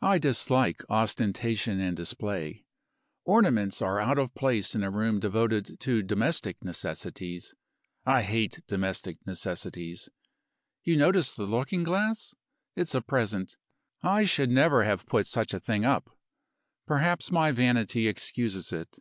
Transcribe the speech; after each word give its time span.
I 0.00 0.16
dislike 0.16 0.80
ostentation 0.88 1.80
and 1.80 1.94
display. 1.94 2.64
Ornaments 3.26 3.82
are 3.82 4.00
out 4.00 4.16
of 4.18 4.34
place 4.34 4.74
in 4.74 4.82
a 4.82 4.90
room 4.90 5.20
devoted 5.20 5.78
to 5.80 6.02
domestic 6.02 6.64
necessities. 6.64 7.54
I 8.06 8.22
hate 8.22 8.62
domestic 8.66 9.18
necessities. 9.26 10.08
You 10.82 10.96
notice 10.96 11.34
the 11.34 11.44
looking 11.44 11.82
glass? 11.84 12.34
It's 12.74 12.94
a 12.94 13.02
present. 13.02 13.58
I 14.02 14.24
should 14.24 14.48
never 14.48 14.84
have 14.84 15.04
put 15.04 15.26
such 15.26 15.52
a 15.52 15.60
thing 15.60 15.84
up. 15.84 16.08
Perhaps 16.86 17.30
my 17.30 17.52
vanity 17.52 18.08
excuses 18.08 18.72
it." 18.72 18.98